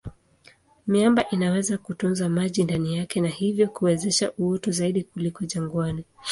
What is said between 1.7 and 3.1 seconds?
kutunza maji ndani